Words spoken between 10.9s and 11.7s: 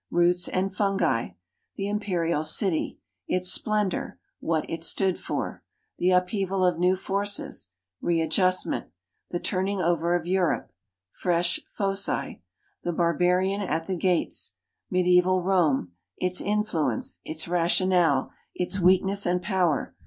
Fresh